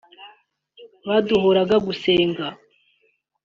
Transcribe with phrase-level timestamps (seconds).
[1.07, 2.47] "Baduhoraga gusenga